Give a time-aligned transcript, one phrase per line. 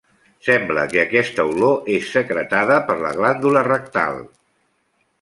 [0.45, 4.23] Sembla que aquesta olor és secretada per la glàndula rectal.